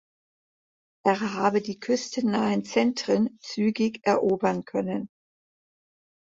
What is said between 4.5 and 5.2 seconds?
können.